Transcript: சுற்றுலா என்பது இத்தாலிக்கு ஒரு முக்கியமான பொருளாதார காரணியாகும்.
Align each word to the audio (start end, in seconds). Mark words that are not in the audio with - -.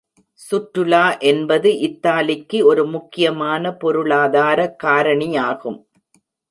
சுற்றுலா 0.39 1.17
என்பது 1.21 1.77
இத்தாலிக்கு 1.79 2.65
ஒரு 2.65 2.85
முக்கியமான 2.87 3.73
பொருளாதார 3.75 4.75
காரணியாகும். 4.83 5.79